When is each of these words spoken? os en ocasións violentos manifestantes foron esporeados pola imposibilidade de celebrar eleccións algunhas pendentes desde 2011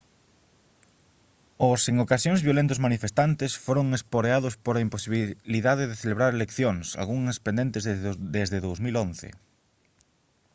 os 1.71 1.81
en 1.89 1.95
ocasións 2.05 2.41
violentos 2.47 2.83
manifestantes 2.85 3.51
foron 3.65 3.87
esporeados 3.97 4.53
pola 4.65 4.83
imposibilidade 4.87 5.83
de 5.89 5.99
celebrar 6.01 6.31
eleccións 6.35 6.85
algunhas 7.01 7.37
pendentes 7.45 7.83
desde 8.37 8.57
2011 8.67 9.27